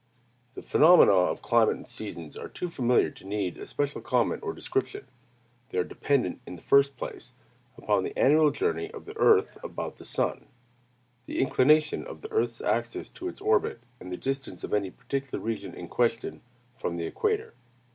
[0.55, 5.05] The phenomena of climate and seasons are too familiar to need especial comment or description.
[5.69, 7.33] They are dependent, in the first place,
[7.77, 10.47] upon the annual journey of the earth about the sun,
[11.27, 15.39] the inclination of the earth's axis to its orbit, and the distance of any particular
[15.39, 16.41] region in question,
[16.73, 17.53] from the equator.